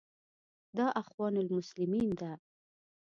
دا 0.77 0.87
اخوان 1.01 1.33
المسلمین 1.43 2.09
ده. 2.19 2.31